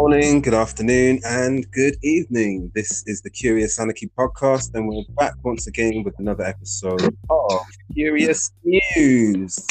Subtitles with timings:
[0.00, 2.70] morning, good afternoon, and good evening.
[2.72, 7.60] This is the Curious Anarchy podcast, and we're back once again with another episode of
[7.94, 9.66] Curious News.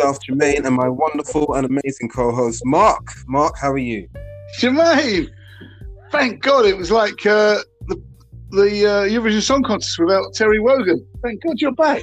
[0.00, 3.06] Myself, Jermaine, and my wonderful and amazing co-host Mark.
[3.28, 4.08] Mark, how are you?
[4.58, 5.30] Jermaine,
[6.10, 8.02] thank God it was like uh, the
[8.50, 11.06] the uh, Eurovision Song Contest without Terry Wogan.
[11.22, 12.02] Thank God you're back.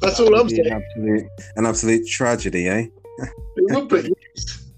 [0.00, 0.66] That's all I'm saying.
[0.66, 1.26] An absolute,
[1.56, 2.86] an absolute tragedy, eh?
[3.18, 4.12] It would be.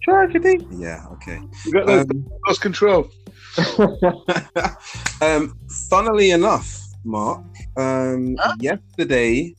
[0.03, 0.67] Tragedy.
[0.71, 1.05] Yeah.
[1.13, 1.41] Okay.
[1.65, 3.09] You got no Um, lost control.
[5.23, 5.57] um,
[5.89, 7.43] funnily enough, Mark,
[7.77, 8.55] um, Huh?
[8.61, 9.55] yesterday,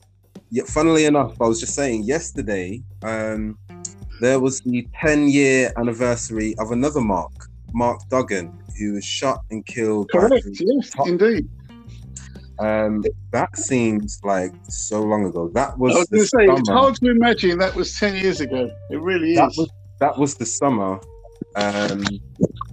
[0.50, 3.58] yeah, funnily enough, I was just saying yesterday, um,
[4.20, 7.32] there was the 10 year anniversary of another Mark,
[7.72, 10.10] Mark Duggan, who was shot and killed.
[10.12, 10.44] Correct.
[10.44, 11.48] the- Yes, indeed.
[12.58, 15.50] Um, that seems like so long ago.
[15.52, 18.16] That was, I was the going to say it's hard to imagine that was ten
[18.16, 18.70] years ago.
[18.90, 19.36] It really is.
[19.36, 21.00] that was that was the summer,
[21.54, 22.04] um,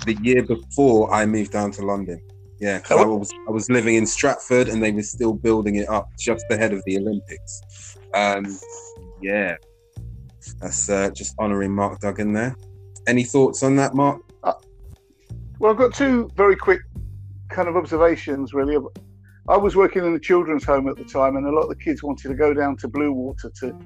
[0.06, 2.22] the year before I moved down to London.
[2.60, 5.90] Yeah, 'cause I was I was living in Stratford, and they were still building it
[5.90, 7.98] up just ahead of the Olympics.
[8.14, 8.46] Um,
[9.22, 9.58] yeah,
[10.62, 12.56] that's uh, just honouring Mark Duggan there.
[13.06, 14.22] Any thoughts on that, Mark?
[15.60, 16.82] Well, I've got two very quick
[17.50, 18.78] kind of observations, really.
[19.50, 21.76] I was working in a children's home at the time, and a lot of the
[21.76, 23.78] kids wanted to go down to Bluewater to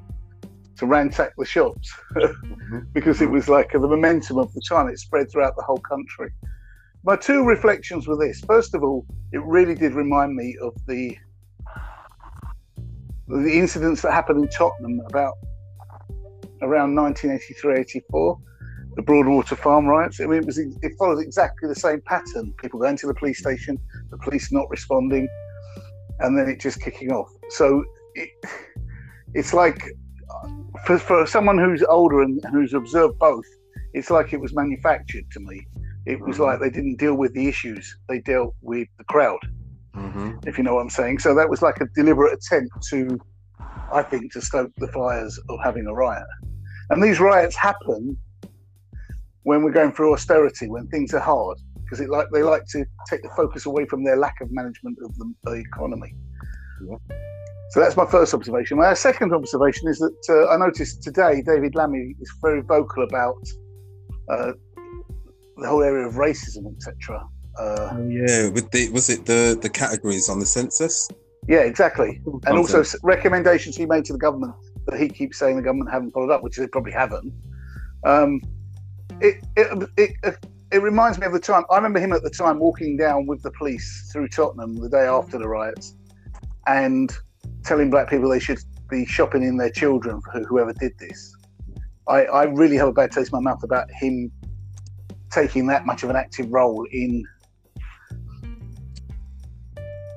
[0.78, 2.80] to ransack the shops mm-hmm.
[2.94, 3.34] because it mm-hmm.
[3.34, 4.88] was like the momentum of the time.
[4.88, 6.32] It spread throughout the whole country.
[7.04, 11.18] My two reflections were this: first of all, it really did remind me of the
[13.28, 15.34] the incidents that happened in Tottenham about
[16.62, 18.40] around 1983-84
[18.96, 20.20] the Broadwater Farm riots.
[20.20, 22.54] I mean, it was it followed exactly the same pattern.
[22.58, 23.78] People going to the police station,
[24.10, 25.30] the police not responding,
[26.20, 27.30] and then it just kicking off.
[27.50, 27.84] So
[28.16, 28.30] it,
[29.34, 29.82] it's like
[30.86, 33.46] for, for someone who's older and who's observed both,
[33.94, 35.66] it's like it was manufactured to me.
[36.06, 36.46] It was Mhm.
[36.46, 39.40] like they didn't deal with the issues; they dealt with the crowd.
[39.96, 40.48] Mm-hmm.
[40.48, 41.20] If you know what I'm saying.
[41.20, 43.20] So that was like a deliberate attempt to,
[43.92, 46.28] I think, to stoke the fires of having a riot.
[46.92, 48.16] And these riots happen
[49.44, 52.86] when we're going through austerity, when things are hard, because it like they like to
[53.10, 56.14] take the focus away from their lack of management of the, the economy.
[56.86, 56.98] Yeah.
[57.72, 58.78] So that's my first observation.
[58.78, 63.42] My second observation is that uh, I noticed today David Lammy is very vocal about
[64.30, 64.52] uh,
[65.58, 67.28] the whole area of racism, etc.
[67.60, 71.10] Uh, Oh yeah, with the was it the the categories on the census?
[71.48, 72.22] yeah, exactly.
[72.46, 74.54] and also recommendations he made to the government
[74.88, 77.34] that he keeps saying the government haven't followed up, which they probably haven't.
[78.06, 78.42] Um,
[79.22, 80.38] it, it, it,
[80.72, 83.42] it reminds me of the time I remember him at the time walking down with
[83.42, 85.96] the police through Tottenham the day after the riots
[86.68, 87.12] and
[87.64, 91.34] telling black people they should be shopping in their children for whoever did this.
[92.08, 94.32] I, I really have a bad taste in my mouth about him
[95.32, 97.24] taking that much of an active role in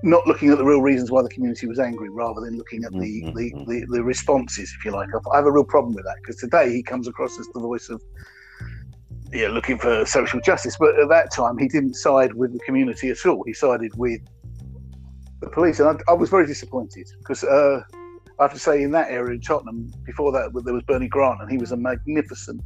[0.03, 2.93] not looking at the real reasons why the community was angry rather than looking at
[2.93, 3.67] the, Mhm, the, mhm.
[3.67, 5.09] the, the responses, if you like.
[5.33, 7.91] I have a real problem with that because today he comes across as the voice
[7.91, 8.03] of
[9.33, 10.77] yeah, looking for social justice.
[10.79, 13.43] But at that time, he didn't side with the community at all.
[13.45, 14.21] He sided with
[15.41, 15.81] the police.
[15.81, 17.83] And I, I was very disappointed because uh,
[18.39, 21.41] I have to say, in that area in Tottenham, before that, there was Bernie Grant,
[21.41, 22.63] and he was a magnificent.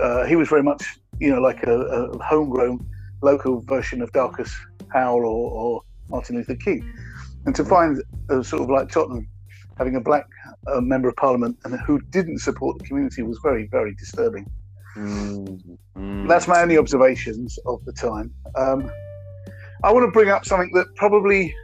[0.00, 0.82] Uh, he was very much,
[1.20, 2.86] you know, like a, a homegrown
[3.22, 4.54] local version of Darcus
[4.92, 6.90] Howe or, or Martin Luther King.
[7.46, 9.28] And to find a sort of like Tottenham
[9.76, 10.26] having a black
[10.72, 14.46] uh, member of parliament and who didn't support the community was very, very disturbing.
[14.96, 16.28] Mm-hmm.
[16.28, 18.32] That's my only observations of the time.
[18.56, 18.90] Um,
[19.82, 21.54] I want to bring up something that probably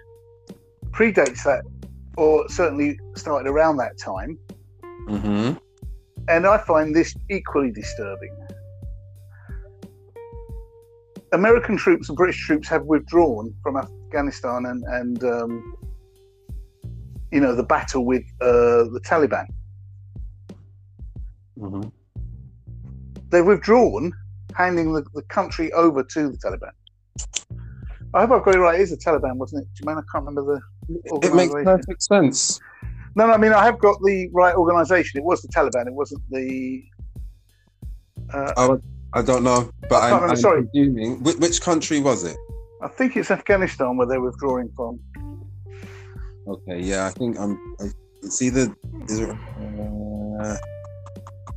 [0.90, 1.62] predates that,
[2.16, 4.38] or certainly started around that time,
[5.08, 5.58] Mm-hmm.
[6.28, 8.36] and I find this equally disturbing.
[11.32, 15.76] American troops and British troops have withdrawn from Afghanistan and, and um,
[17.32, 19.46] you know, the battle with uh, the Taliban.
[21.58, 21.88] Mm-hmm.
[23.30, 24.12] They've withdrawn,
[24.54, 26.72] handing the, the country over to the Taliban.
[28.12, 28.80] I hope I've got it right.
[28.80, 29.68] It is the Taliban, wasn't it?
[29.84, 32.58] Jermaine, I can't remember the It makes perfect sense.
[33.14, 35.20] No, no, I mean, I have got the right organisation.
[35.20, 35.86] It was the Taliban.
[35.86, 36.82] It wasn't the.
[38.32, 40.62] Uh, I, I don't know, but I can't I'm, I'm sorry.
[40.64, 41.22] presuming.
[41.22, 42.36] Which, which country was it?
[42.82, 45.00] I think it's Afghanistan where they're withdrawing from.
[46.46, 47.76] Okay, yeah, I think I'm.
[47.80, 47.86] I,
[48.22, 48.74] it's either.
[49.08, 50.56] Is it, uh,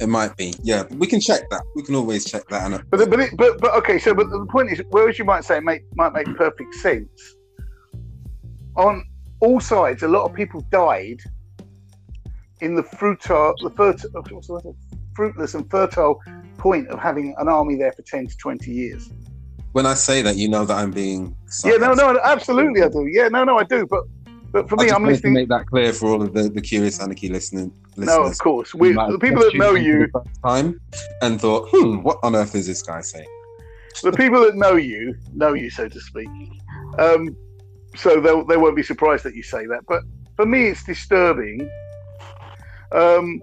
[0.03, 0.53] it might be.
[0.61, 1.63] Yeah, we can check that.
[1.75, 2.71] We can always check that.
[2.71, 3.97] And But but it, but but okay.
[3.97, 7.09] So but the point is, whereas you might say it make, might make perfect sense,
[8.75, 9.03] on
[9.39, 11.21] all sides, a lot of people died
[12.59, 14.75] in the fruitar the fertile
[15.15, 16.19] fruitless and fertile
[16.57, 19.09] point of having an army there for 10 to 20 years.
[19.73, 21.35] When I say that, you know that I'm being.
[21.63, 23.07] Yeah, no, no, absolutely, I do.
[23.11, 23.87] Yeah, no, no, I do.
[23.87, 24.03] But
[24.51, 25.33] but for me, I'm listening.
[25.33, 27.71] To make that clear for all of the, the curious anarchy listening.
[27.97, 28.73] No, of course.
[28.73, 30.07] We, the people that know you
[30.43, 30.79] time
[31.21, 33.27] and thought, hmm, what on earth is this guy saying?
[34.01, 36.29] The people that know you know you, so to speak.
[36.97, 37.35] Um,
[37.95, 39.81] so they they won't be surprised that you say that.
[39.87, 40.03] But
[40.35, 41.69] for me, it's disturbing
[42.91, 43.41] um,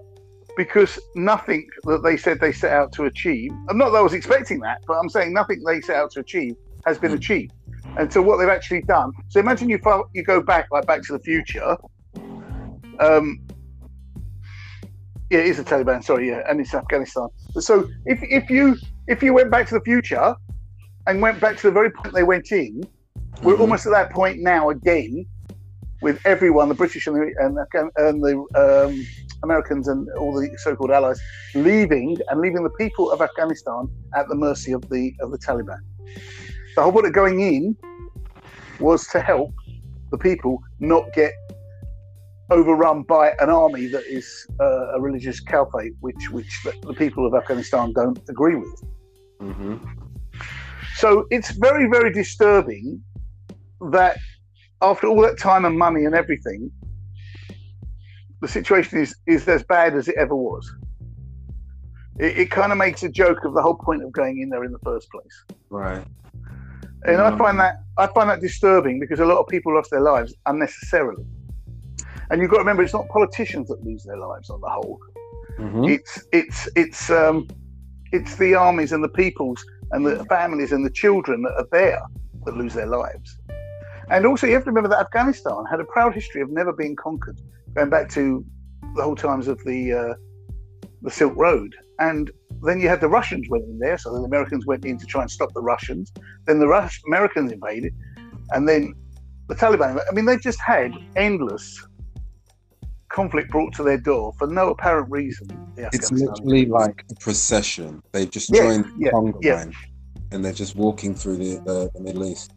[0.56, 4.14] because nothing that they said they set out to achieve, I'm not that I was
[4.14, 7.17] expecting that, but I'm saying nothing they set out to achieve has been hmm.
[7.17, 7.52] achieved.
[7.97, 9.12] And so what they've actually done.
[9.29, 9.81] So imagine you
[10.14, 11.76] you go back like Back to the Future.
[13.00, 13.41] Um,
[15.31, 16.03] yeah, it is the Taliban.
[16.03, 17.29] Sorry, yeah, and it's Afghanistan.
[17.53, 20.35] So if if you if you went back to the future
[21.06, 22.82] and went back to the very point they went in,
[23.43, 23.62] we're mm-hmm.
[23.62, 25.25] almost at that point now again
[26.03, 29.06] with everyone, the British and the, and, and the um,
[29.43, 31.21] Americans and all the so-called allies,
[31.55, 35.79] leaving and leaving the people of Afghanistan at the mercy of the of the Taliban.
[36.75, 37.76] The whole point of going in
[38.79, 39.53] was to help
[40.11, 41.33] the people not get
[42.50, 47.35] overrun by an army that is uh, a religious caliphate, which which the people of
[47.35, 48.82] Afghanistan don't agree with.
[49.41, 49.76] Mm-hmm.
[50.97, 53.02] So it's very very disturbing
[53.93, 54.19] that
[54.82, 56.70] after all that time and money and everything,
[58.41, 60.70] the situation is is as bad as it ever was.
[62.19, 64.64] It, it kind of makes a joke of the whole point of going in there
[64.64, 65.44] in the first place.
[65.70, 66.05] Right.
[67.05, 67.35] And mm-hmm.
[67.35, 70.35] I find that I find that disturbing because a lot of people lost their lives
[70.47, 71.25] unnecessarily.
[72.31, 75.00] And you've got to remember, it's not politicians that lose their lives on the whole.
[75.59, 75.85] Mm-hmm.
[75.85, 77.49] It's it's it's um,
[78.12, 82.00] it's the armies and the peoples and the families and the children that are there
[82.44, 83.37] that lose their lives.
[84.11, 86.97] And also, you have to remember that Afghanistan had a proud history of never being
[86.97, 87.41] conquered,
[87.75, 88.44] going back to
[88.97, 90.15] the whole times of the uh,
[91.03, 91.75] the Silk Road.
[91.99, 92.31] And
[92.62, 95.23] then you had the Russians went in there, so the Americans went in to try
[95.23, 96.12] and stop the Russians.
[96.47, 97.94] Then the Rus- Americans invaded,
[98.50, 98.94] and then
[99.49, 100.00] the Taliban.
[100.09, 101.85] I mean, they just had endless
[103.11, 105.49] conflict brought to their door for no apparent reason.
[105.77, 108.03] It's literally like a procession.
[108.12, 109.67] They've just joined the conga yeah.
[110.33, 112.53] and they're just walking through the, the, the Middle East.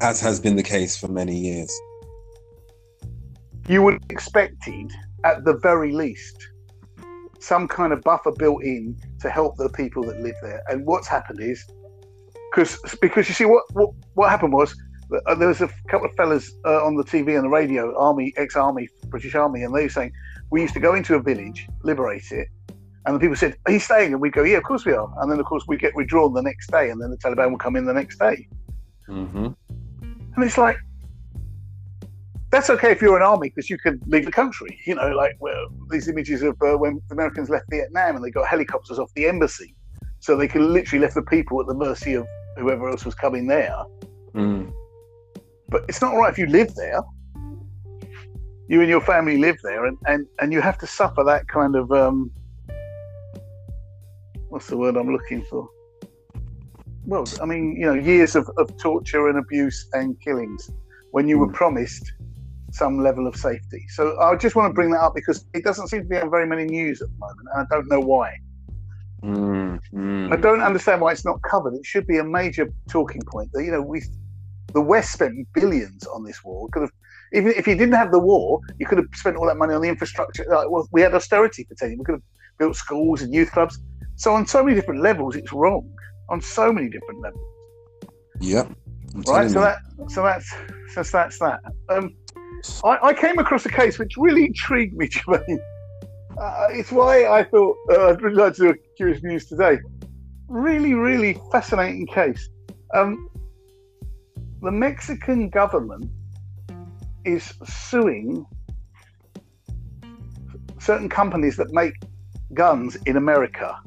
[0.00, 1.72] As has been the case for many years.
[3.68, 4.92] You would have expected
[5.24, 6.48] at the very least,
[7.40, 10.62] some kind of buffer built in to help the people that live there.
[10.68, 11.64] And what's happened is,
[12.50, 14.76] because because you see what what, what happened was uh,
[15.10, 18.88] there was a couple of fellas uh, on the TV and the radio, army, ex-army,
[19.08, 20.12] British Army, and they were saying
[20.50, 22.48] we used to go into a village, liberate it,
[23.06, 25.08] and the people said, "Are you staying?" And we go, "Yeah, of course we are."
[25.18, 27.58] And then of course we get withdrawn the next day, and then the Taliban will
[27.58, 28.48] come in the next day.
[29.08, 29.46] Mm-hmm.
[30.36, 30.76] And it's like,
[32.50, 34.80] that's okay if you're an army because you can leave the country.
[34.86, 38.30] You know, like well, these images of uh, when the Americans left Vietnam and they
[38.30, 39.74] got helicopters off the embassy,
[40.18, 42.26] so they can literally left the people at the mercy of
[42.58, 43.76] whoever else was coming there.
[44.34, 44.72] Mm.
[45.68, 47.00] But it's not right if you live there.
[48.68, 51.76] You and your family live there, and, and, and you have to suffer that kind
[51.76, 52.32] of um,
[54.48, 55.68] what's the word I'm looking for?
[57.04, 60.70] Well, I mean, you know, years of, of torture and abuse and killings
[61.12, 61.54] when you were hmm.
[61.54, 62.12] promised
[62.72, 63.84] some level of safety.
[63.88, 66.30] So I just want to bring that up because it doesn't seem to be on
[66.30, 68.36] very many news at the moment, and I don't know why.
[69.22, 70.32] Mm, mm.
[70.32, 71.74] I don't understand why it's not covered.
[71.74, 73.50] It should be a major talking point.
[73.52, 74.02] That you know, we,
[74.76, 76.68] the West spent billions on this war.
[76.70, 76.92] Could have,
[77.32, 79.80] even if you didn't have the war, you could have spent all that money on
[79.80, 80.44] the infrastructure.
[80.50, 81.88] Like, well, we had austerity for ten.
[81.88, 81.98] years.
[81.98, 82.28] We could have
[82.58, 83.78] built schools and youth clubs.
[84.16, 85.90] So on so many different levels, it's wrong.
[86.28, 87.48] On so many different levels.
[88.40, 88.70] Yep.
[89.26, 89.50] Right.
[89.50, 89.78] So that.
[90.08, 90.54] So that's.
[90.92, 91.60] So that's that.
[91.88, 92.14] Um,
[92.84, 95.58] I, I, came across a case which really intrigued me, Jermaine.
[96.38, 99.78] Uh, it's why I thought uh, I'd really like to do a Curious News today.
[100.48, 102.50] Really, really fascinating case.
[102.94, 103.30] Um,
[104.62, 106.10] the Mexican government
[107.24, 108.46] is suing
[110.78, 111.94] certain companies that make
[112.54, 113.78] guns in America.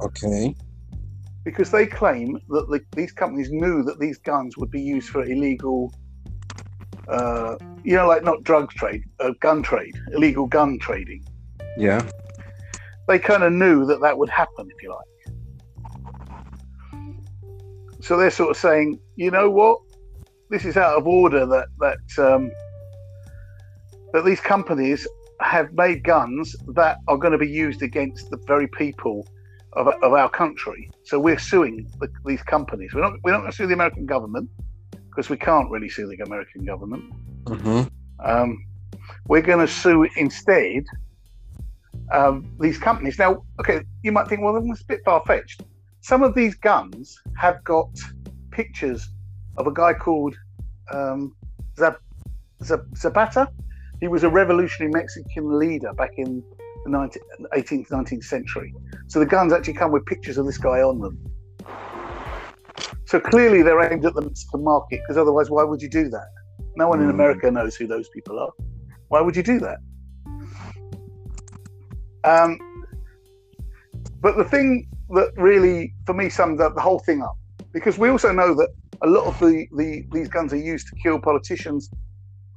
[0.00, 0.54] Okay.
[1.44, 5.24] Because they claim that the, these companies knew that these guns would be used for
[5.24, 5.92] illegal
[7.08, 11.24] uh, you know, like not drug trade, uh, gun trade, illegal gun trading.
[11.76, 12.08] Yeah.
[13.08, 15.09] They kind of knew that that would happen, if you like.
[18.00, 19.78] So they're sort of saying, you know what,
[20.48, 22.50] this is out of order that that um,
[24.12, 25.06] that these companies
[25.40, 29.26] have made guns that are going to be used against the very people
[29.74, 30.90] of, of our country.
[31.04, 32.92] So we're suing the, these companies.
[32.94, 34.50] We're not we're not going to sue the American government
[35.08, 37.04] because we can't really sue the American government.
[37.44, 37.88] Mm-hmm.
[38.24, 38.64] Um,
[39.28, 40.84] we're going to sue instead
[42.12, 43.18] um, these companies.
[43.18, 45.62] Now, okay, you might think, well, that's a bit far fetched.
[46.00, 47.90] Some of these guns have got
[48.50, 49.08] pictures
[49.58, 50.34] of a guy called
[50.90, 51.34] um,
[51.78, 52.00] Zab-
[52.62, 53.48] Zab- Zapata.
[54.00, 56.42] He was a revolutionary Mexican leader back in
[56.84, 57.18] the 19th,
[57.54, 58.74] 18th, 19th century.
[59.08, 61.18] So the guns actually come with pictures of this guy on them.
[63.04, 66.28] So clearly they're aimed at the Mexican market because otherwise, why would you do that?
[66.76, 67.14] No one in Mm.
[67.14, 68.52] America knows who those people are.
[69.08, 69.78] Why would you do that?
[72.24, 72.58] Um,
[74.20, 77.36] but the thing that really, for me, sums up the whole thing up,
[77.72, 78.68] because we also know that
[79.02, 81.90] a lot of the, the these guns are used to kill politicians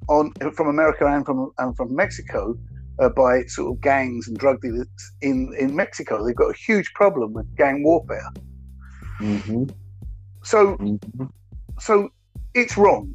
[0.10, 2.56] on from America and from and from Mexico
[3.00, 4.88] uh, by sort of gangs and drug dealers
[5.22, 6.26] in in Mexico.
[6.26, 8.30] They've got a huge problem with gang warfare.
[9.22, 9.64] Mm-hmm.
[10.44, 11.26] So Mm-hmm.
[11.80, 12.10] so
[12.54, 13.12] it's wrong.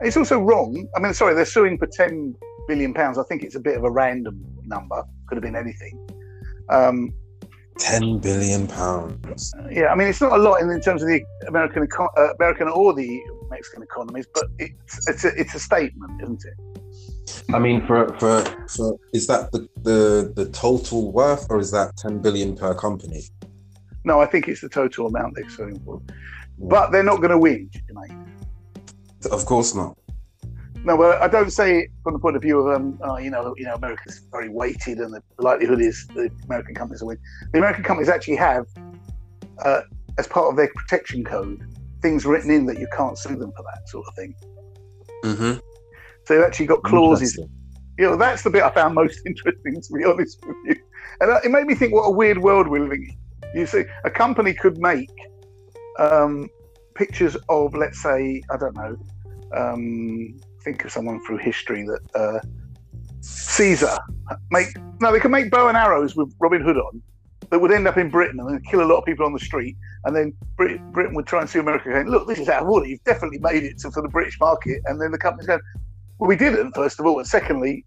[0.00, 0.88] It's also wrong.
[0.96, 2.34] I mean, sorry, they're suing for ten
[2.68, 3.18] billion pounds.
[3.18, 5.04] I think it's a bit of a random number.
[5.26, 5.94] Could have been anything.
[6.70, 7.12] Um,
[7.78, 9.52] Ten billion pounds.
[9.70, 12.32] yeah, I mean, it's not a lot in, in terms of the American eco- uh,
[12.38, 17.54] American or the Mexican economies, but it's it's a, it's a statement, isn't it?
[17.54, 21.96] I mean, for for for is that the the the total worth, or is that
[21.96, 23.24] ten billion per company?
[24.04, 26.00] No, I think it's the total amount they're selling for.
[26.58, 28.16] But they're not going to win, mate.
[29.30, 29.98] Of course not.
[30.86, 33.28] No, but I don't say it from the point of view of um, uh, you
[33.28, 37.18] know, you know, America's very weighted, and the likelihood is the American companies will win.
[37.52, 38.66] The American companies actually have,
[39.64, 39.80] uh,
[40.16, 41.60] as part of their protection code,
[42.02, 44.34] things written in that you can't sue them for that sort of thing.
[45.24, 45.58] Mm-hmm.
[46.24, 47.36] So they've actually got clauses.
[47.98, 50.76] You know, that's the bit I found most interesting, to be honest with you.
[51.20, 53.08] And it made me think, what a weird world we're living
[53.52, 53.60] in.
[53.60, 55.10] You see, a company could make
[55.98, 56.48] um,
[56.94, 58.96] pictures of, let's say, I don't know,
[59.52, 62.40] um, think of someone through history that uh,
[63.20, 63.96] Caesar
[64.50, 64.68] make.
[65.00, 67.00] No, they can make bow and arrows with Robin Hood on
[67.50, 69.38] that would end up in Britain and then kill a lot of people on the
[69.38, 69.76] street.
[70.04, 72.68] And then Brit- Britain would try and sue America, going, "Look, this is out of
[72.68, 72.86] order.
[72.86, 75.60] You've definitely made it to, for the British market." And then the company's going,
[76.18, 77.84] "Well, we didn't, first of all, and secondly,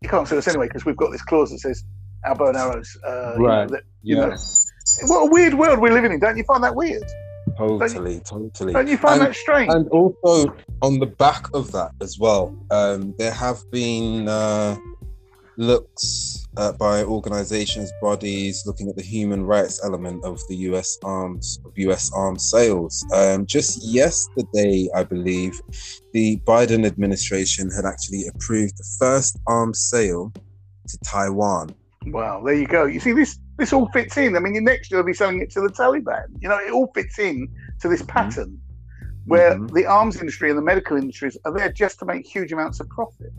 [0.00, 1.84] you can't sue us anyway because we've got this clause that says
[2.24, 3.68] our bow and arrows." Uh, you know, Right.
[3.68, 4.30] that, you know,
[5.02, 6.18] what a weird world we're living in.
[6.18, 7.04] Don't you find that weird?
[7.56, 8.72] Totally, totally.
[8.72, 9.72] Don't you find And- that strange?
[9.72, 14.76] And also on the back of that as well, um, there have been uh,
[15.56, 20.98] looks uh, by organizations, bodies looking at the human rights element of the U.S.
[21.02, 22.10] arms of U.S.
[22.14, 23.04] arms sales.
[23.14, 25.60] Um, just yesterday, I believe,
[26.12, 30.32] the Biden administration had actually approved the first arms sale
[30.88, 31.74] to Taiwan.
[32.06, 32.84] Wow, there you go.
[32.84, 34.36] You see, this this all fits in.
[34.36, 36.26] I mean, next year they'll be selling it to the Taliban.
[36.40, 37.48] You know, it all fits in
[37.80, 38.60] to this pattern
[39.26, 39.72] where Mhm.
[39.72, 42.88] the arms industry and the medical industries are there just to make huge amounts of
[42.90, 43.32] profit.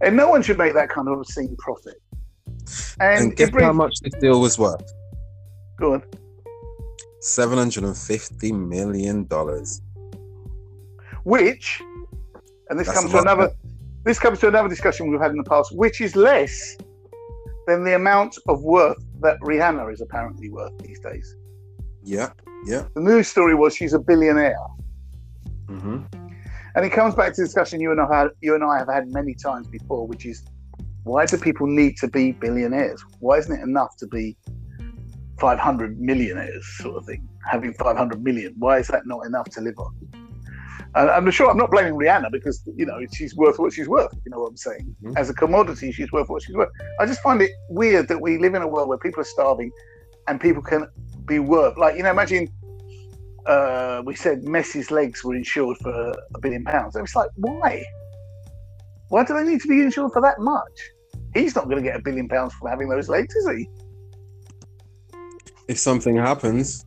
[0.00, 1.96] And no one should make that kind of obscene profit.
[3.00, 4.82] And, And it guess brings, how much this deal was worth?
[5.78, 6.02] go on.
[7.20, 9.82] Seven hundred and fifty million dollars.
[11.24, 11.82] which,
[12.70, 13.50] and this That's comes to another,
[14.04, 16.76] this comes to another discussion we've had in the past, which is less
[17.70, 21.36] than the amount of worth that Rihanna is apparently worth these days.
[22.02, 22.30] Yeah,
[22.66, 22.84] yeah.
[22.94, 24.56] The news story was she's a billionaire,
[25.68, 25.98] Mm-hmm.
[26.74, 28.88] and it comes back to the discussion you and I had, you and I have
[28.88, 30.42] had many times before, which is
[31.04, 33.04] why do people need to be billionaires?
[33.20, 34.36] Why isn't it enough to be
[35.38, 37.28] 500 millionaires, sort of thing?
[37.48, 39.94] Having 500 million, why is that not enough to live on?
[40.94, 44.12] And I'm sure I'm not blaming Rihanna because you know she's worth what she's worth.
[44.24, 44.96] You know what I'm saying?
[45.04, 45.16] Mhm.
[45.16, 46.70] As a commodity, she's worth what she's worth.
[46.98, 49.70] I just find it weird that we live in a world where people are starving,
[50.26, 50.88] and people can
[51.26, 52.10] be worth like you know.
[52.10, 52.48] Imagine
[53.46, 56.96] uh, we said Messi's legs were insured for a billion pounds.
[56.96, 57.84] It's like why?
[59.08, 60.90] Why do they need to be insured for that much?
[61.34, 63.68] He's not going to get a billion pounds from having those legs, is he?
[65.68, 66.84] If something happens,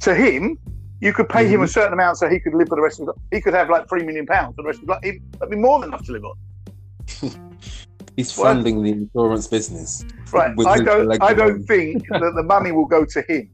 [0.00, 0.58] To him,
[1.04, 1.68] you could pay him a Mhm.
[1.68, 3.16] certain amount so he could live for the rest of his life.
[3.30, 5.20] He could have like three million pounds for the rest of his life.
[5.32, 6.34] That'd be more than enough to live on.
[8.16, 10.02] he's funding the insurance business.
[10.32, 10.54] Right.
[10.66, 11.22] I don't.
[11.22, 13.50] I don't think that the money will go to him.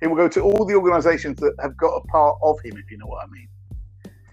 [0.00, 2.90] It will go to all the organisations that have got a part of him, if
[2.90, 3.46] you know what I mean.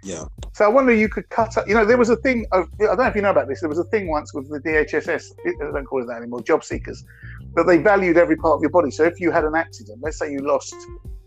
[0.02, 0.24] Yeah.
[0.54, 1.68] So I wonder you could cut up.
[1.68, 2.48] You know, there was a thing.
[2.52, 3.60] Of, I don't know if you know about this.
[3.60, 5.36] There was a thing once with the DHSS.
[5.46, 6.42] I don't call it that anymore.
[6.42, 7.06] Job seekers,
[7.54, 8.90] that they valued every part of your body.
[8.90, 10.74] So if you had an accident, let's say you lost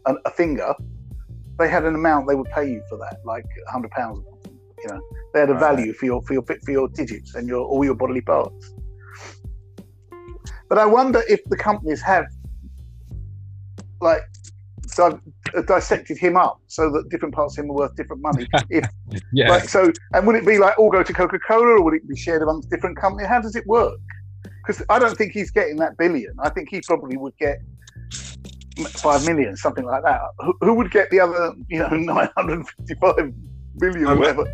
[0.07, 0.75] an, a finger,
[1.59, 4.59] they had an amount they would pay you for that, like hundred pounds or something.
[4.85, 5.01] You know,
[5.35, 5.61] they had a Right.
[5.61, 8.75] value for your for your for your digits and your all your bodily parts.
[10.69, 12.25] But I wonder if the companies have
[14.01, 14.23] like
[14.97, 15.21] di-
[15.67, 18.47] dissected him up so that different parts of him are worth different money.
[18.71, 18.89] If
[19.33, 19.51] Yeah.
[19.51, 22.09] like so, and would it be like all go to Coca Cola, or would it
[22.09, 23.29] be shared amongst different companies?
[23.29, 23.93] How does it work?
[24.67, 26.33] Because I don't think he's getting that billion.
[26.39, 27.59] I think he probably would get
[28.89, 30.21] five million, something like that.
[30.41, 33.33] Who, who would get the other, you know, nine hundred fifty-five
[33.79, 34.45] billion, I'm- whatever?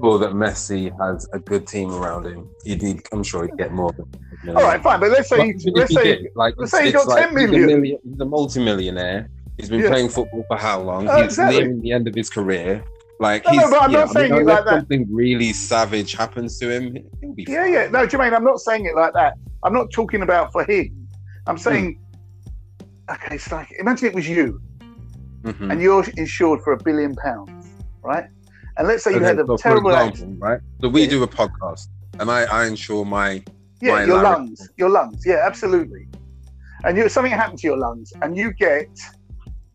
[0.00, 2.48] Sure that Messi has a good team around him.
[2.64, 3.92] He'd, he'd, I'm sure he'd get more.
[3.92, 6.92] Than, All right, fine, but let's say, But let's say, did, like, let's say he
[6.92, 7.66] got like 10 he's a million.
[7.80, 7.98] million-
[8.30, 9.28] multi-millionaire.
[9.56, 11.08] He's been playing football for how long?
[11.08, 11.60] Oh, he's exactly.
[11.60, 12.84] nearing the end of his career.
[13.20, 14.74] Like No, no, he's, but I'm you not know, saying I mean, it like that.
[14.80, 17.72] something really savage happens to him, yeah, fine.
[17.72, 17.88] yeah.
[17.88, 19.34] No, Jermaine, I'm not saying it like that.
[19.62, 21.08] I'm not talking about for him.
[21.46, 22.00] I'm saying,
[23.10, 24.60] okay, it's like imagine it was you.
[25.44, 25.70] Mhm.
[25.70, 28.24] and you're insured for a billion pounds, right?
[28.78, 30.38] And let's say you had a terrible example, accident.
[30.40, 30.60] right?
[30.80, 31.10] So we Yeah.
[31.10, 31.86] do a podcast,
[32.18, 33.44] and I, I insure my
[33.82, 34.60] Yeah, my your larynx.
[34.60, 35.22] lungs, your lungs.
[35.26, 36.08] Yeah, absolutely.
[36.84, 38.88] And you, something happened to your lungs, and you get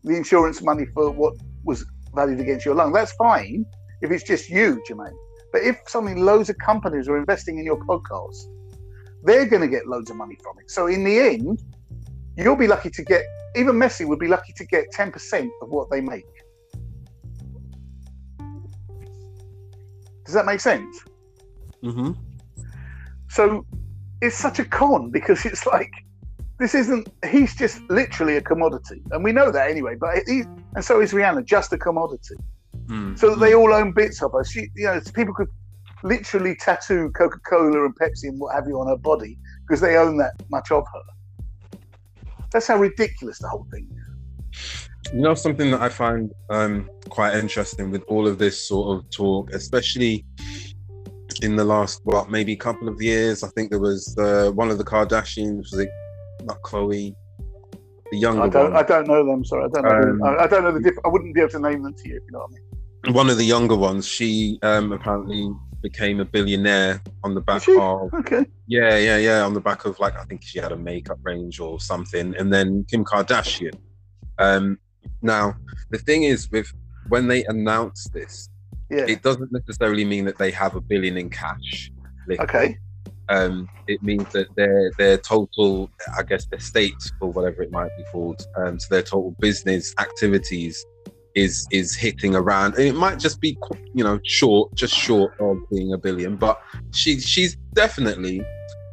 [0.02, 1.34] the insurance money for what
[1.64, 1.84] was
[2.16, 2.92] valued against your lung.
[2.92, 3.64] That's fine
[4.02, 5.16] if it's just you, Jermaine.
[5.52, 8.38] But if something, loads of companies are investing in your podcast,
[9.22, 10.68] they're going to get loads of money from it.
[10.70, 11.62] So in the end,
[12.42, 13.22] you'll be lucky to get.
[13.56, 16.24] Even Messi would be lucky to get ten percent of what they make.
[20.24, 21.04] Does that make sense?
[21.82, 22.16] Mhm.
[23.28, 23.66] So
[24.20, 25.90] it's such a con because it's like
[26.58, 27.08] this isn't.
[27.28, 29.96] He's just literally a commodity, and we know that anyway.
[29.98, 32.36] But and so is Rihanna, just a commodity.
[32.86, 33.40] Mm, So mm.
[33.40, 34.44] they all own bits of her.
[34.44, 35.48] She, you know, people could
[36.02, 39.96] literally tattoo Coca Cola and Pepsi and what have you on her body because they
[39.96, 41.02] own that much of her.
[42.52, 44.88] That's how ridiculous the whole thing is.
[45.12, 49.10] You know something that I find um, quite interesting with all of this sort of
[49.10, 50.24] talk, especially
[51.42, 53.42] in the last what maybe couple of years.
[53.42, 55.90] I think there was uh, one of the Kardashians, was it
[56.44, 57.14] not Chloe,
[58.10, 59.44] the younger I don't, one, I don't know them.
[59.44, 60.10] Sorry, I don't know.
[60.10, 62.08] Um, I, I don't know the diff- I wouldn't be able to name them to
[62.08, 63.14] you if you know what I mean.
[63.14, 64.06] one of the younger ones.
[64.06, 65.50] She um, apparently
[65.82, 68.44] became a billionaire on the back of Okay.
[68.66, 71.60] yeah, yeah, yeah, on the back of like I think she had a makeup range
[71.60, 73.74] or something, and then Kim Kardashian.
[74.38, 74.78] Um,
[75.22, 75.54] now
[75.90, 76.72] the thing is with
[77.08, 78.48] when they announce this,
[78.90, 79.06] Yeah.
[79.08, 81.90] it doesn't necessarily mean that they have a billion in cash.
[82.28, 82.48] liquid.
[82.50, 82.78] Okay.
[83.30, 88.04] Um, it means that their their total, I guess, estate or whatever it might be
[88.12, 90.84] called, um, so their total business activities
[91.34, 92.74] is is hitting around.
[92.74, 93.56] And it might just be,
[93.94, 96.36] you know, short, just short of being a billion.
[96.36, 96.60] But
[96.92, 98.42] she she's definitely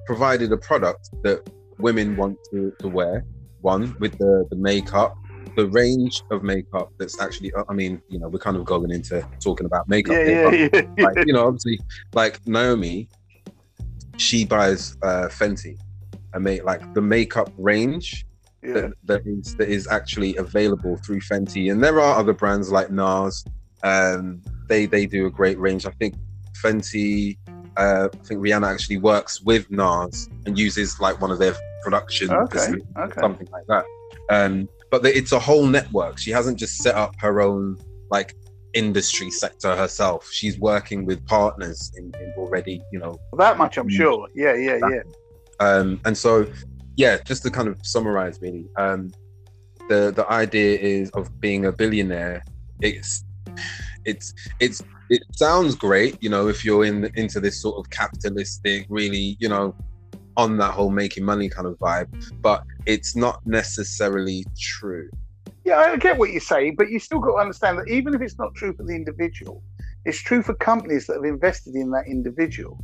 [0.06, 3.26] provided a product that women want to, to wear.
[3.62, 5.16] One with the the makeup.
[5.56, 9.28] The range of makeup that's actually, I mean, you know, we're kind of going into
[9.40, 11.04] talking about makeup Yeah, here, yeah, yeah.
[11.04, 11.80] like you know obviously
[12.14, 13.10] like naomi
[14.18, 15.80] she buys uh fenty
[16.36, 18.27] i make like the makeup range
[18.64, 18.74] yeah.
[18.74, 22.90] that, that is that is actually available through fenty and there are other brands like
[22.92, 23.46] nars
[23.84, 26.16] um they they do a great range i think
[26.64, 27.38] fenty
[27.78, 32.32] uh i think rihanna actually works with nars and uses like one of their production
[32.32, 33.22] Okay, okay.
[33.22, 33.86] something like that
[34.30, 37.78] um but the, it's a whole network she hasn't just set up her own
[38.10, 38.34] like
[38.74, 40.30] industry sector herself.
[40.32, 43.18] She's working with partners in, in already, you know.
[43.38, 43.92] That much, I'm Mm.
[43.92, 44.28] sure.
[44.36, 45.02] Yeah, yeah, yeah.
[45.60, 46.46] Um, and so,
[46.98, 49.12] yeah, just to kind of summarize, really, um,
[49.88, 52.44] the the idea is of being a billionaire.
[52.82, 53.24] It's
[54.04, 58.88] it's it's it sounds great, you know, if you're in into this sort of capitalistic,
[58.90, 59.76] really, you know,
[60.36, 62.08] on that whole making money kind of vibe,
[62.42, 65.10] but it's not necessarily true.
[65.64, 68.22] Yeah, I get what you're saying, but you still got to understand that even if
[68.22, 69.64] it's not true for the individual,
[70.06, 72.84] it's true for companies that have invested in that individual.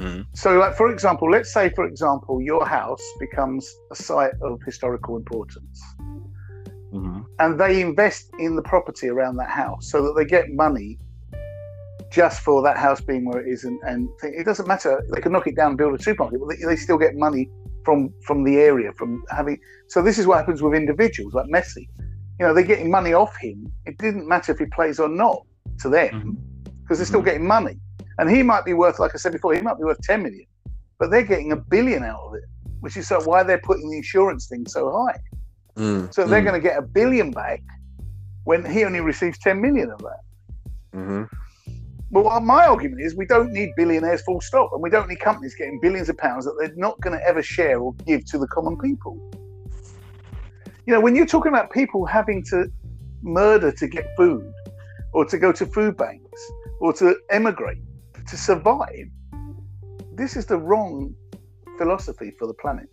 [0.00, 0.26] Mhm.
[0.34, 5.16] So, like for example, let's say, for example, your house becomes a site of historical
[5.22, 5.76] importance,
[6.92, 7.24] Mhm.
[7.38, 10.98] and they invest in the property around that house so that they get money
[12.10, 14.92] just for that house being where it is, and, and th- it doesn't matter.
[15.12, 17.48] They can knock it down and build a supermarket, but they, they still get money
[17.84, 19.58] from from the area from having.
[19.88, 21.88] So this is what happens with individuals like Messi.
[22.38, 23.70] You know, they're getting money off him.
[23.86, 25.38] It didn't matter if he plays or not
[25.82, 26.36] to them
[26.82, 27.26] because they're still Mhm.
[27.26, 27.78] getting money.
[28.20, 30.44] And he might be worth, like I said before, he might be worth 10 million,
[30.98, 32.44] but they're getting a billion out of it,
[32.80, 35.18] which is so why they're putting the insurance thing so high.
[35.78, 37.62] Mm, So they're mm, going to get a billion back
[38.44, 40.20] when he only receives 10 million of that.
[40.94, 41.28] mhm.
[42.10, 45.20] But what my argument is, we don't need billionaires full stop, and we don't need
[45.20, 48.38] companies getting billions of pounds that they're not going to ever share or give to
[48.38, 49.18] the common people.
[50.86, 52.70] You know, when you're talking about people having to
[53.22, 54.52] murder to get food,
[55.12, 56.42] or to go to food banks,
[56.80, 57.78] or to emigrate
[58.30, 59.08] to survive,
[60.14, 61.14] this is the wrong
[61.78, 62.88] philosophy for the planet.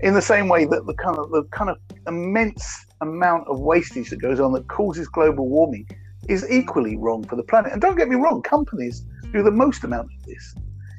[0.00, 4.10] In the same way that the kind of the kind of immense amount of wastage
[4.10, 5.86] that goes on that causes global warming
[6.28, 7.72] is equally wrong for the planet.
[7.72, 10.54] And don't get me wrong, companies do the most amount of this.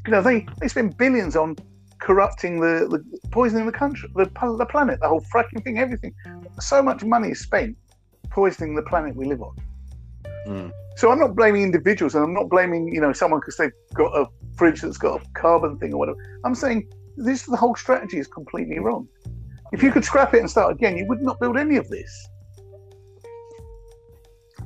[0.05, 1.55] You know, they, they spend billions on
[1.99, 4.25] corrupting the, the poisoning the country, the,
[4.57, 6.13] the planet, the whole fracking thing, everything.
[6.59, 7.75] So much money is spent
[8.29, 9.55] poisoning the planet we live on.
[10.47, 10.71] Mm.
[10.95, 14.15] So I'm not blaming individuals, and I'm not blaming you know someone because they've got
[14.15, 16.17] a fridge that's got a carbon thing or whatever.
[16.43, 19.07] I'm saying this the whole strategy is completely wrong.
[19.71, 22.27] If you could scrap it and start again, you would not build any of this.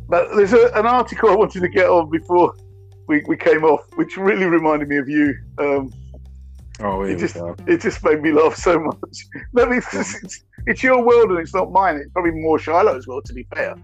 [0.08, 2.56] But there's a, an article I wanted to get on before
[3.08, 5.36] we, we came off, which really reminded me of you.
[5.60, 5.94] Um,
[6.80, 7.38] oh, it just
[7.68, 9.26] it just made me laugh so much.
[9.54, 11.98] Let me, it's, it's, your world and it's not mine.
[11.98, 13.76] It's probably more Shiloh's world, to be fair,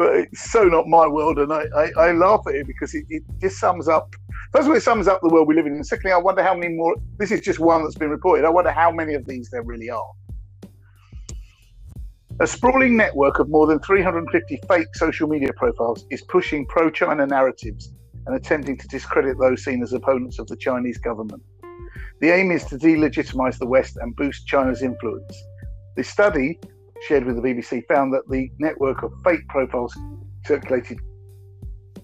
[0.00, 1.38] but it's so not my world.
[1.38, 4.14] And I, I, I laugh at it because it, it just sums up.
[4.50, 5.74] First of all, it sums up the world we live in.
[5.74, 6.96] And secondly, I wonder how many more.
[7.18, 8.46] This is just one that's been reported.
[8.46, 10.10] I wonder how many of these there really are.
[12.40, 17.26] A sprawling network of more than 350 fake social media profiles is pushing pro China
[17.26, 17.92] narratives
[18.24, 21.42] and attempting to discredit those seen as opponents of the Chinese government.
[22.22, 25.36] The aim is to delegitimize the West and boost China's influence.
[25.96, 26.58] The study,
[27.06, 29.96] shared with the BBC, found that the network of fake profiles
[30.44, 30.98] circulated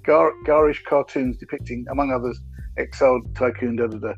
[0.04, 2.40] gar- garish cartoons depicting, among others,
[2.78, 3.76] exiled tycoon.
[3.76, 4.12] Da, da, da.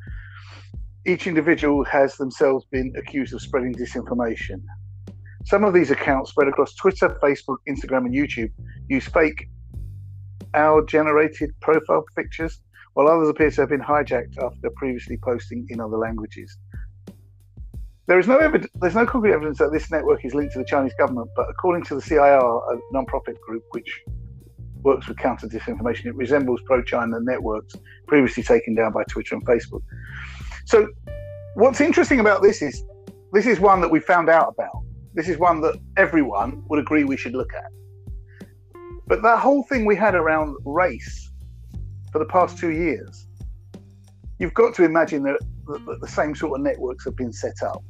[1.06, 4.62] Each individual has themselves been accused of spreading disinformation.
[5.44, 8.50] Some of these accounts spread across Twitter, Facebook, Instagram, and YouTube
[8.88, 9.48] use fake
[10.54, 12.60] AI generated profile pictures,
[12.94, 16.58] while others appear to have been hijacked after previously posting in other languages.
[18.08, 18.38] There is no
[18.76, 21.84] there's no concrete evidence that this network is linked to the Chinese government, but according
[21.84, 24.02] to the CIR, a non-profit group which
[24.82, 27.74] works with counter disinformation, it resembles pro-China networks
[28.06, 29.82] previously taken down by Twitter and Facebook.
[30.64, 30.88] So,
[31.54, 32.82] what's interesting about this is
[33.34, 37.04] this is one that we found out about this is one that everyone would agree
[37.04, 37.70] we should look at.
[39.06, 41.30] But that whole thing we had around race
[42.10, 43.26] for the past two years,
[44.38, 45.40] you've got to imagine that
[46.00, 47.82] the same sort of networks have been set up.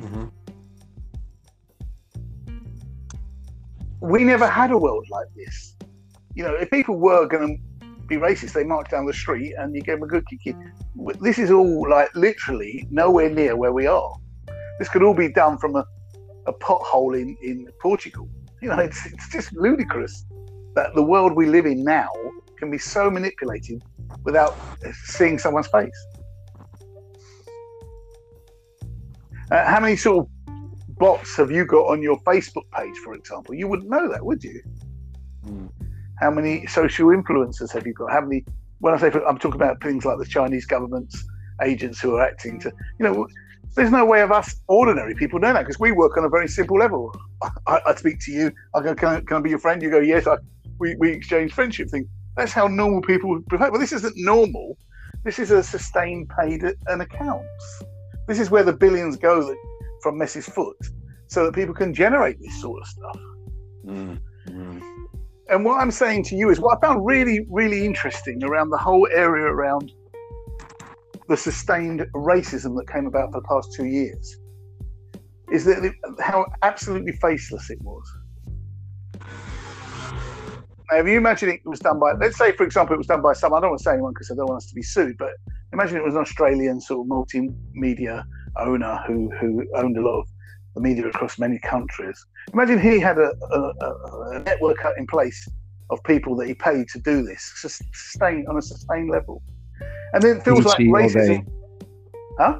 [0.00, 0.26] Mm-hmm.
[4.00, 5.74] We never had a world like this.
[6.34, 9.74] You know, if people were going to be racist, they march down the street and
[9.74, 10.56] you give them a good kick.
[11.20, 14.14] This is all like literally nowhere near where we are.
[14.78, 15.84] This could all be done from a
[16.48, 18.28] a pothole in, in Portugal.
[18.60, 20.24] You know, it's, it's just ludicrous
[20.74, 22.08] that the world we live in now
[22.56, 23.84] can be so manipulated
[24.24, 24.56] without
[25.04, 25.94] seeing someone's face.
[29.50, 30.56] Uh, how many sort of
[30.98, 33.54] bots have you got on your Facebook page, for example?
[33.54, 34.60] You wouldn't know that, would you?
[35.46, 35.70] Mm.
[36.20, 38.10] How many social influencers have you got?
[38.10, 38.44] How many?
[38.80, 41.24] When I say I'm talking about things like the Chinese government's
[41.62, 43.26] agents who are acting to, you know,
[43.74, 46.48] there's no way of us ordinary people doing that because we work on a very
[46.48, 47.12] simple level.
[47.66, 48.52] I, I speak to you.
[48.74, 49.82] I go, can I, can I, be your friend?
[49.82, 50.26] You go, yes.
[50.26, 50.36] I,
[50.78, 52.08] we, we exchange friendship thing.
[52.36, 53.72] That's how normal people behave.
[53.72, 54.76] But this isn't normal.
[55.24, 57.82] This is a sustained paid an accounts.
[58.28, 59.56] This is where the billions go
[60.02, 60.76] from Messi's foot
[61.26, 63.20] so that people can generate this sort of stuff.
[63.86, 64.82] Mm, mm.
[65.48, 68.76] And what I'm saying to you is what I found really, really interesting around the
[68.76, 69.92] whole area around
[71.28, 74.36] the sustained racism that came about for the past two years
[75.50, 78.04] is that how absolutely faceless it was.
[80.90, 83.22] Now, if you imagine it was done by, let's say, for example, it was done
[83.22, 84.82] by some, I don't want to say anyone because I don't want us to be
[84.82, 85.30] sued, but
[85.72, 88.24] imagine it was an Australian sort of multimedia
[88.58, 90.28] owner who, who owned a lot of
[90.74, 92.24] the media across many countries.
[92.52, 95.48] Imagine he had a, a, a network in place
[95.90, 97.52] of people that he paid to do this,
[97.92, 99.42] sustain on a sustained level.
[100.12, 101.46] And then it feels he, like racism.
[102.38, 102.58] Huh?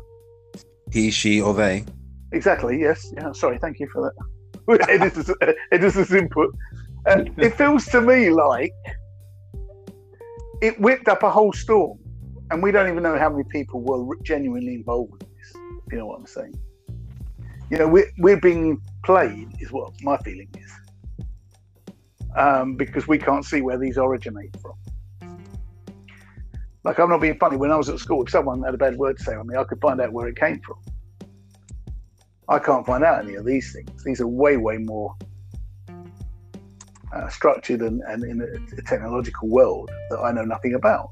[0.93, 1.85] He, she, or they.
[2.33, 2.81] Exactly.
[2.81, 3.13] Yes.
[3.15, 3.33] Yeah.
[3.33, 3.59] Sorry.
[3.59, 4.89] Thank you for that.
[4.89, 5.29] it is.
[5.29, 6.55] It is editor's input.
[7.07, 8.73] Uh, it feels to me like
[10.61, 11.99] it whipped up a whole storm,
[12.51, 15.55] and we don't even know how many people were genuinely involved with this.
[15.91, 16.59] You know what I'm saying?
[17.71, 21.27] You know, we're, we're being played, is what my feeling is,
[22.37, 24.75] um, because we can't see where these originate from.
[26.85, 27.57] Like I'm not being funny.
[27.57, 29.57] When I was at school, if someone had a bad word to say on me,
[29.57, 30.79] I could find out where it came from.
[32.49, 34.03] I can't find out any of these things.
[34.05, 35.15] These are way, way more
[37.15, 41.11] uh, structured and, and in a, a technological world that I know nothing about.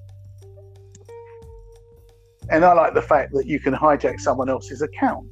[2.51, 5.27] And I like the fact that you can hijack someone else's account.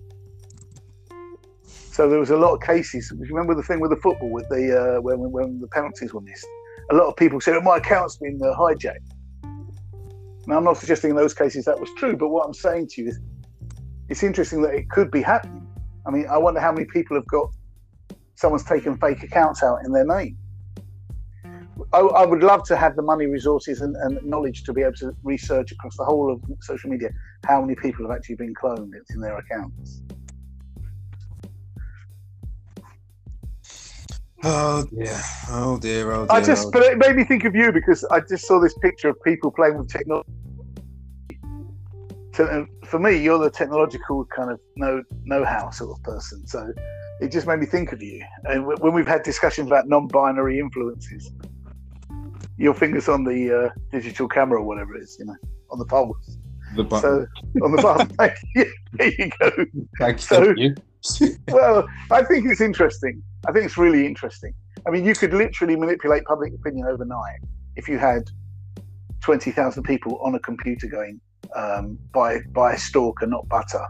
[1.69, 3.13] So there was a lot of cases.
[3.31, 6.47] Remember the thing with the football, with the uh, when when the penalties were missed.
[6.91, 9.15] A lot of people said, oh, "My account's been uh, hijacked."
[10.47, 13.03] Now, I'm not suggesting in those cases that was true, but what I'm saying to
[13.03, 13.21] you is
[14.09, 15.67] it's interesting that it could be happening.
[16.07, 17.49] I mean, I wonder how many people have got
[18.35, 20.37] someone's taken fake accounts out in their name.
[21.95, 24.95] I, I would love to have the money, resources, and, and, knowledge to be able
[24.95, 27.11] to research across the whole of social media
[27.47, 30.03] how many people have actually been cloned in their accounts.
[34.43, 36.37] Oh dear, oh dear, oh dear.
[36.37, 38.77] I just, oh but it made me think of you because I just saw this
[38.79, 40.29] picture of people playing with technology.
[42.35, 46.45] So, for me, you're the technological kind of know know-how sort of person.
[46.49, 46.73] So
[47.21, 48.25] it just made me think of you.
[48.45, 51.31] And when we've had discussions about non-binary influences,
[52.57, 55.37] your fingers on the uh, digital camera or whatever it is, you know,
[55.71, 56.39] on the pulse.
[56.77, 57.29] The button.
[57.55, 58.15] So on the button,
[58.95, 59.51] there you go.
[59.99, 60.75] Thank so, you.
[61.49, 63.23] well, I think it's interesting.
[63.47, 64.55] I think it's really interesting.
[64.87, 67.41] I mean, you could literally manipulate public opinion overnight
[67.77, 68.23] if you had
[69.21, 71.21] twenty thousand people on a computer going,
[71.55, 73.87] um, "Buy buy stork and not butter."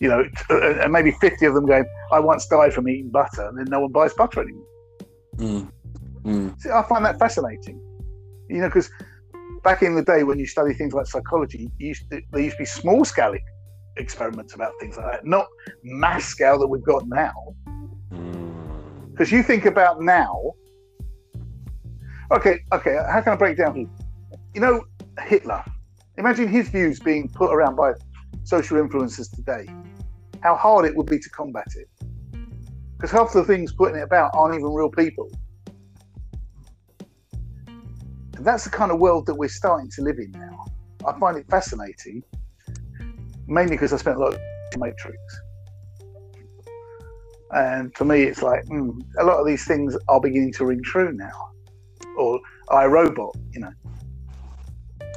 [0.00, 3.58] You know, and maybe fifty of them going, "I once died from eating butter," and
[3.58, 4.66] then no one buys butter anymore.
[5.36, 5.70] Mm.
[6.22, 6.60] Mm.
[6.60, 7.80] See, I find that fascinating.
[8.48, 8.90] You know, because
[9.62, 12.62] back in the day when you study things like psychology, used to, there used to
[12.62, 13.34] be small scale
[13.96, 15.46] experiments about things like that, not
[15.82, 17.32] mass scale that we've got now.
[19.10, 20.52] Because you think about now.
[22.32, 23.88] Okay, okay, how can I break down here?
[24.54, 24.84] You know,
[25.20, 25.62] Hitler.
[26.16, 27.92] Imagine his views being put around by
[28.44, 29.66] social influencers today.
[30.42, 31.88] How hard it would be to combat it.
[32.96, 35.30] Because half the things putting it about aren't even real people.
[38.36, 40.64] And that's the kind of world that we're starting to live in now.
[41.06, 42.22] I find it fascinating
[43.46, 44.40] mainly because I spent a lot of
[44.78, 45.18] Matrix.
[47.50, 50.82] And for me, it's like mm, a lot of these things are beginning to ring
[50.82, 51.50] true now,
[52.16, 53.34] or iRobot.
[53.52, 53.72] You know,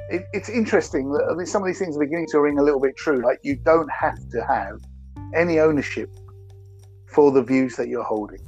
[0.09, 2.95] it, it's interesting that some of these things are beginning to ring a little bit
[2.95, 3.23] true.
[3.23, 4.79] Like you don't have to have
[5.33, 6.11] any ownership
[7.17, 8.47] for the views that you're holding.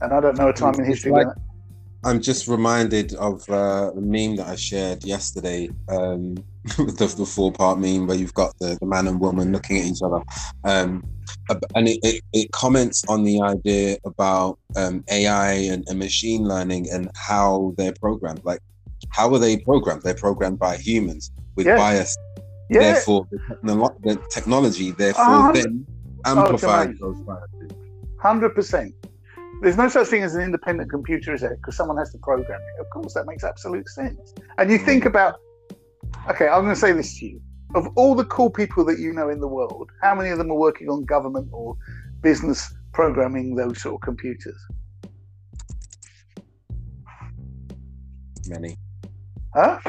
[0.00, 1.36] And I don't know a time in history like, when.
[2.02, 5.68] I'm just reminded of uh, a meme that I shared yesterday.
[5.90, 6.36] Um,
[6.78, 9.84] the, the four part meme where you've got the, the man and woman looking at
[9.84, 10.22] each other.
[10.64, 11.04] Um,
[11.74, 16.88] and it, it, it, comments on the idea about um, AI and, and, machine learning
[16.90, 18.40] and how they're programmed.
[18.44, 18.60] Like,
[19.10, 20.00] how are they programmed?
[20.00, 21.76] They're programmed by humans with yeah.
[21.76, 22.16] bias.
[22.70, 22.78] Yeah.
[22.80, 25.86] Therefore, the, technolo- the, technology, therefore, then
[26.24, 27.70] amplifies oh, those biases.
[28.22, 28.92] 100%.
[29.62, 31.56] There's no such thing as an independent computer, is there?
[31.56, 32.80] Because someone has to program it.
[32.80, 34.34] Of course, that makes absolute sense.
[34.58, 35.08] And you think mm.
[35.08, 35.38] about
[36.30, 37.40] okay, I'm going to say this to you.
[37.74, 40.50] Of all the cool people that you know in the world, how many of them
[40.50, 41.76] are working on government or
[42.20, 44.60] business programming those sort of computers?
[48.46, 48.76] Many.
[49.54, 49.80] Huh?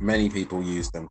[0.00, 1.08] Many people use them.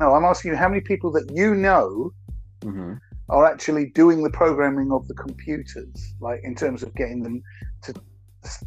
[0.00, 2.12] No, I'm asking you how many people that you know
[2.62, 2.94] mm-hmm.
[3.28, 7.42] are actually doing the programming of the computers, like in terms of getting them
[7.82, 7.94] to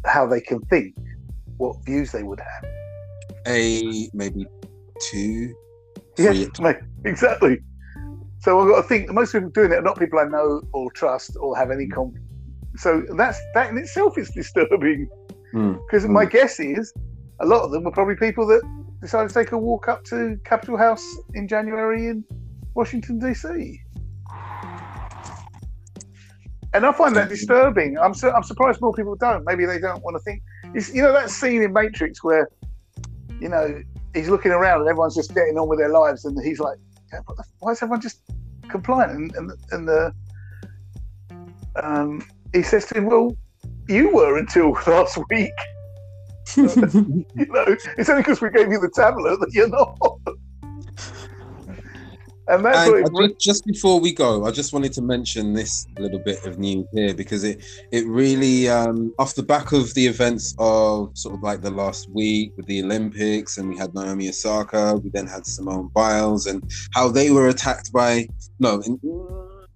[0.04, 0.94] how they can think,
[1.56, 2.70] what views they would have
[3.46, 4.46] a maybe
[5.10, 5.54] two.
[6.18, 7.58] Yeah, mate, exactly.
[8.40, 10.90] So I've got to think most people doing it are not people I know or
[10.92, 12.26] trust or have any confidence.
[12.76, 15.08] So that's that in itself is disturbing.
[15.52, 16.10] Because mm.
[16.10, 16.92] my guess is
[17.40, 18.62] a lot of them were probably people that
[19.00, 22.24] decided to take a walk up to Capitol House in January in
[22.74, 23.76] Washington DC.
[26.72, 27.98] And I find that disturbing.
[27.98, 29.44] I'm su- I'm surprised more people don't.
[29.44, 30.40] Maybe they don't want to think.
[30.72, 32.48] It's, you know that scene in Matrix where
[33.40, 33.82] you know,
[34.14, 36.78] he's looking around and everyone's just getting on with their lives, and he's like,
[37.58, 38.20] "Why is everyone just
[38.68, 39.12] compliant?
[39.12, 40.12] And and, and the
[41.82, 43.36] um, he says to him, "Well,
[43.88, 45.52] you were until last week."
[46.56, 47.64] you know,
[47.96, 49.96] it's only because we gave you the tablet that you're not.
[52.50, 55.86] And that's and what just, just, before we go, I just wanted to mention this
[55.98, 60.06] little bit of news here because it it really um, off the back of the
[60.06, 64.28] events of sort of like the last week with the Olympics, and we had Naomi
[64.28, 68.26] Osaka, we then had Simone Biles, and how they were attacked by
[68.58, 68.80] no.
[68.80, 68.98] In,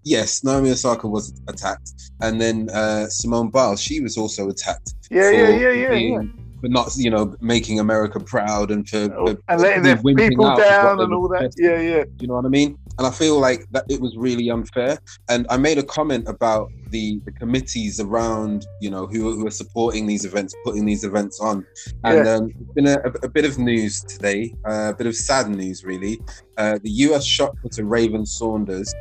[0.03, 4.95] yes, Naomi Osaka was attacked, and then uh, Simone Biles, she was also attacked.
[5.13, 9.37] Yeah, yeah, yeah, yeah, yeah for not you know making America proud and for, for
[9.49, 11.53] and letting their people down and all that.
[11.59, 12.05] Yeah, yeah.
[12.19, 12.79] You know what I mean?
[12.97, 14.99] And I feel like that it was really unfair.
[15.29, 19.51] And I made a comment about the, the committees around you know who, who are
[19.51, 21.67] supporting these events, putting these events on.
[22.05, 22.33] And yeah.
[22.35, 25.85] um, it's been a, a, bit of news today, uh, a bit of sad news
[25.85, 26.21] really.
[26.57, 27.25] Uh, the U.S.
[27.25, 28.95] shot putter Raven Saunders.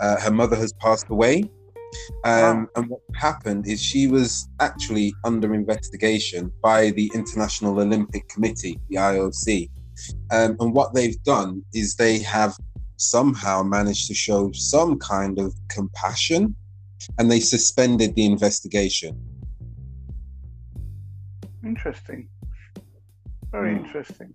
[0.00, 1.50] Uh, her mother has passed away.
[2.24, 8.78] Um, And what happened is she was actually under investigation by the International Olympic Committee,
[8.88, 9.70] the IOC.
[10.30, 12.56] Um, and what they've done is they have
[12.96, 16.54] somehow managed to show some kind of compassion
[17.18, 19.18] and they suspended the investigation.
[21.64, 22.28] Interesting.
[23.50, 23.84] Very mm.
[23.84, 24.34] interesting.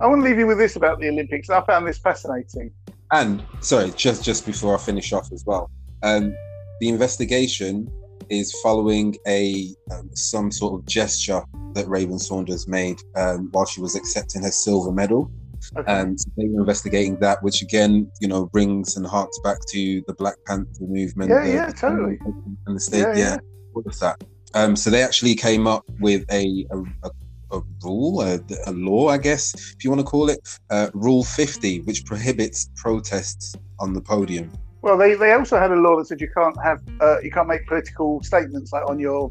[0.00, 1.50] I want to leave you with this about the Olympics.
[1.50, 2.70] I found this fascinating.
[3.10, 5.70] And sorry, just just before I finish off as well,
[6.02, 6.34] um,
[6.80, 7.90] the investigation
[8.30, 13.80] is following a um, some sort of gesture that Raven Saunders made um, while she
[13.80, 15.30] was accepting her silver medal.
[15.76, 15.92] Okay.
[15.92, 20.02] And so they were investigating that, which again, you know, brings and harks back to
[20.06, 21.30] the Black Panther movement.
[21.30, 22.18] Yeah, the, yeah, totally.
[22.66, 23.36] And the state, yeah, yeah,
[23.74, 24.22] all of that.
[24.54, 27.10] Um, so they actually came up with a, a, a
[27.50, 30.38] a rule, a, a, law, I guess, if you want to call it,
[30.70, 34.52] uh, Rule 50, which prohibits protests on the podium.
[34.88, 37.46] Well, they, they also had a law that said you can't have uh, you can't
[37.46, 39.30] make political statements like on your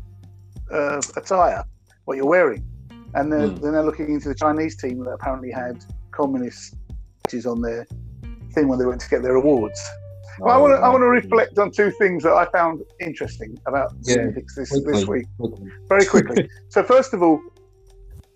[0.72, 1.64] uh, attire,
[2.06, 2.64] what you're wearing,
[3.16, 3.62] and then, mm.
[3.62, 6.76] then they're looking into the Chinese team that apparently had communist
[7.24, 7.88] badges on their
[8.52, 9.82] thing when they went to get their awards.
[10.40, 13.58] Well, I want to I want to reflect on two things that I found interesting
[13.66, 15.26] about yeah, the Olympics this, this week,
[15.90, 16.48] very quickly.
[16.70, 17.42] so first of all,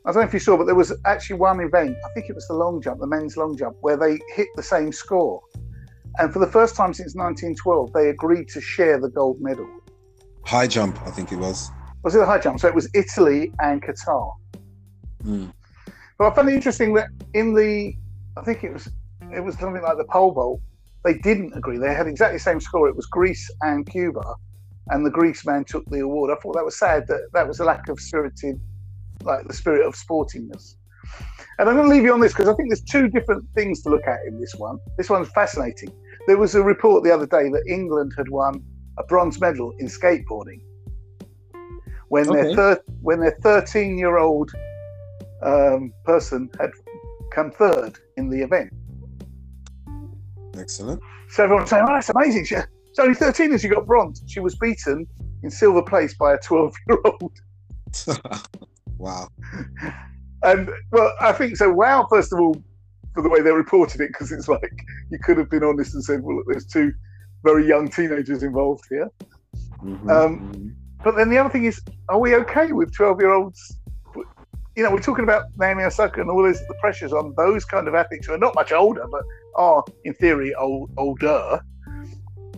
[0.06, 2.34] I don't know if you saw, but there was actually one event, I think it
[2.34, 5.44] was the long jump, the men's long jump, where they hit the same score.
[6.18, 9.68] And for the first time since 1912, they agreed to share the gold medal.
[10.46, 11.70] High jump, I think it was.
[12.04, 12.60] Was it the high jump?
[12.60, 14.34] So it was Italy and Qatar.
[15.24, 15.54] Mm.
[16.18, 17.94] But I found it interesting that in the,
[18.38, 18.90] I think it was,
[19.34, 20.62] it was something like the pole vault,
[21.04, 21.78] they didn't agree.
[21.78, 22.88] They had exactly the same score.
[22.88, 24.36] It was Greece and Cuba,
[24.88, 26.32] and the Greece man took the award.
[26.32, 27.08] I thought that was sad.
[27.08, 28.60] That that was a lack of spirited
[29.24, 30.76] like the spirit of sportingness.
[31.62, 33.84] And I'm going to leave you on this because I think there's two different things
[33.84, 34.80] to look at in this one.
[34.98, 35.94] This one's fascinating.
[36.26, 38.64] There was a report the other day that England had won
[38.98, 40.60] a bronze medal in skateboarding
[42.08, 42.42] when okay.
[42.42, 44.52] their thir- when their 13 year old
[45.44, 46.72] um, person had
[47.32, 48.74] come third in the event.
[50.58, 51.00] Excellent.
[51.30, 52.46] So everyone's saying, "Oh, that's amazing!
[52.46, 54.24] She, she's only 13 and she got bronze.
[54.26, 55.06] She was beaten
[55.44, 57.38] in silver place by a 12 year old."
[58.98, 59.30] Wow.
[60.44, 61.72] And well, I think so.
[61.72, 62.62] Wow, first of all,
[63.14, 66.04] for the way they reported it, because it's like you could have been honest and
[66.04, 66.94] said, well, look, there's two
[67.44, 69.10] very young teenagers involved here.
[69.84, 70.10] Mm-hmm.
[70.10, 70.70] Um, mm-hmm.
[71.04, 73.78] but then the other thing is, are we okay with 12 year olds?
[74.76, 77.88] You know, we're talking about Naomi Osaka and all those the pressures on those kind
[77.88, 79.24] of athletes who are not much older, but
[79.56, 81.62] are in theory old, older.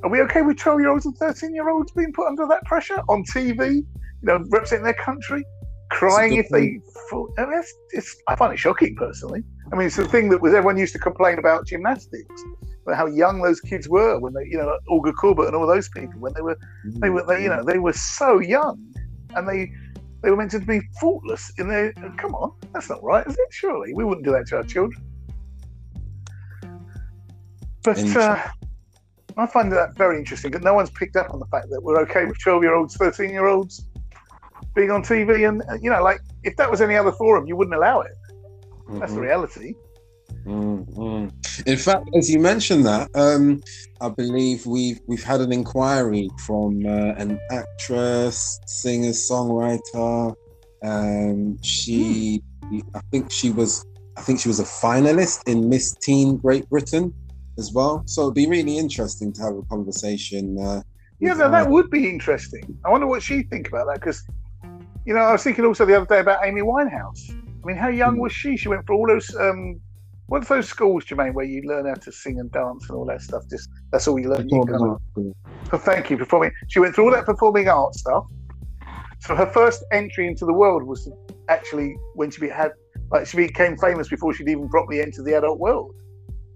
[0.03, 2.63] Are we okay with 12 year olds and 13 year olds being put under that
[2.65, 3.77] pressure on TV?
[3.77, 3.85] You
[4.21, 5.43] know, representing their country?
[5.89, 6.79] Crying if they.
[7.37, 9.43] I, mean, it's, it's, I find it shocking personally.
[9.71, 12.43] I mean, it's the thing that was everyone used to complain about gymnastics,
[12.83, 15.89] about how young those kids were when they, you know, Olga Korbut and all those
[15.89, 18.93] people when they were, they were, they, you know, they were so young,
[19.35, 19.71] and they
[20.21, 21.93] they were meant to be faultless in their.
[22.17, 23.47] Come on, that's not right, is it?
[23.51, 25.01] Surely we wouldn't do that to our children.
[27.83, 28.41] But uh,
[29.37, 30.51] I find that very interesting.
[30.51, 33.85] That no one's picked up on the fact that we're okay with twelve-year-olds, thirteen-year-olds
[34.75, 37.75] being on TV, and you know, like if that was any other forum, you wouldn't
[37.75, 38.13] allow it.
[38.87, 38.99] Mm-hmm.
[38.99, 39.25] That's the mm-hmm.
[39.25, 39.75] reality.
[40.45, 41.29] Mm-hmm.
[41.65, 43.61] In fact, as you mentioned that, um,
[44.01, 50.35] I believe we've we've had an inquiry from uh, an actress, singer, songwriter.
[50.83, 52.81] Um, she, mm.
[52.93, 53.85] I think she was,
[54.17, 57.13] I think she was a finalist in Miss Teen Great Britain
[57.57, 58.03] as well.
[58.05, 60.59] So it'd be really interesting to have a conversation.
[60.59, 60.81] Uh,
[61.19, 62.77] yeah, no, that would be interesting.
[62.83, 64.23] I wonder what she'd think about that because
[65.05, 67.31] you know, I was thinking also the other day about Amy Winehouse.
[67.31, 68.57] I mean, how young was she?
[68.57, 69.33] She went for all those.
[69.35, 69.79] Um,
[70.27, 73.21] what's those schools, Jermaine, where you learn how to sing and dance and all that
[73.21, 73.43] stuff?
[73.49, 74.47] Just that's all you learn.
[74.49, 74.97] You kind
[75.71, 76.51] of, thank you performing.
[76.67, 78.25] She went through all that performing art stuff.
[79.19, 81.09] So her first entry into the world was
[81.47, 82.71] actually when she had
[83.11, 85.95] like she became famous before she'd even properly entered the adult world.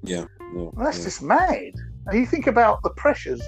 [0.04, 1.04] Yeah, yeah that's yeah.
[1.04, 1.72] just mad.
[2.08, 3.42] And you think about the pressures.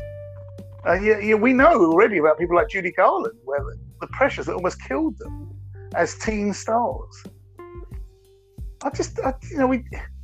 [0.87, 3.59] Uh, yeah, yeah, we know already about people like Judy Garland, where
[3.99, 5.49] the pressures that almost killed them
[5.95, 7.23] as teen stars.
[8.83, 9.83] I just, I, you know, we,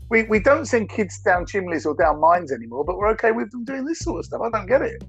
[0.10, 3.52] we we don't send kids down chimneys or down mines anymore, but we're okay with
[3.52, 4.42] them doing this sort of stuff.
[4.42, 5.04] I don't get it.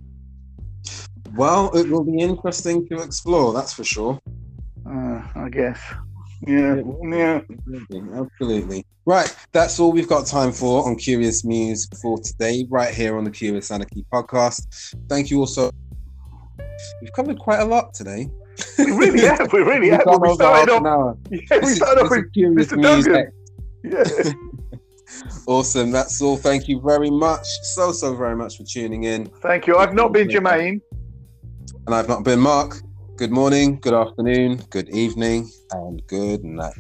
[1.35, 3.53] Well, it will be interesting to explore.
[3.53, 4.19] That's for sure.
[4.89, 5.81] Uh, I guess.
[6.47, 7.41] Yeah, yeah,
[8.15, 8.87] absolutely.
[9.05, 13.25] Right, that's all we've got time for on Curious Muse for today, right here on
[13.25, 14.95] the Curious Anarchy podcast.
[15.09, 15.71] Thank you also.
[17.01, 18.29] We've covered quite a lot today.
[18.79, 19.53] We really have.
[19.53, 20.05] We really have.
[20.07, 21.19] We started off.
[21.31, 22.81] Yeah, we started off with Mr.
[22.81, 23.33] Duggan.
[23.85, 24.33] Yeah.
[25.47, 25.93] awesome.
[25.93, 26.37] That's all.
[26.37, 27.47] Thank you very much.
[27.75, 29.27] So, so very much for tuning in.
[29.43, 29.77] Thank you.
[29.77, 30.81] I've not been Jermaine.
[31.87, 32.83] And I've not been Mark.
[33.17, 36.75] Good morning, good afternoon, good evening, and good night.